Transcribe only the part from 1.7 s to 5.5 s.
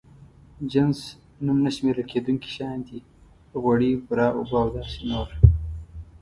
شمېرل کېدونکي شيان دي: غوړي، بوره، اوبه او داسې نور.